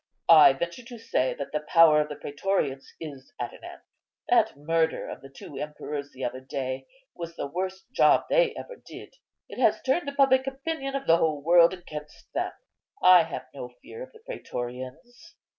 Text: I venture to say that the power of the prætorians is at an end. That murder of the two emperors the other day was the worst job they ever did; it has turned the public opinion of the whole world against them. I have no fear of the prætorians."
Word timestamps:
I 0.29 0.53
venture 0.53 0.81
to 0.85 0.97
say 0.97 1.35
that 1.35 1.51
the 1.51 1.59
power 1.67 2.01
of 2.01 2.09
the 2.09 2.15
prætorians 2.15 2.85
is 2.99 3.31
at 3.39 3.53
an 3.53 3.63
end. 3.63 3.81
That 4.29 4.57
murder 4.57 5.07
of 5.07 5.21
the 5.21 5.29
two 5.29 5.59
emperors 5.59 6.09
the 6.11 6.25
other 6.25 6.39
day 6.41 6.87
was 7.13 7.35
the 7.35 7.45
worst 7.45 7.85
job 7.91 8.23
they 8.27 8.55
ever 8.55 8.77
did; 8.83 9.13
it 9.47 9.59
has 9.61 9.79
turned 9.83 10.07
the 10.07 10.13
public 10.13 10.47
opinion 10.47 10.95
of 10.95 11.05
the 11.05 11.17
whole 11.17 11.43
world 11.43 11.71
against 11.71 12.33
them. 12.33 12.51
I 13.03 13.21
have 13.25 13.45
no 13.53 13.69
fear 13.83 14.01
of 14.01 14.11
the 14.11 14.21
prætorians." 14.27 15.35